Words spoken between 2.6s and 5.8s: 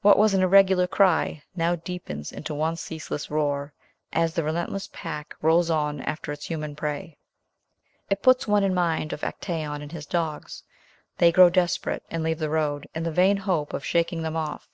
ceaseless roar, as the relentless pack rolls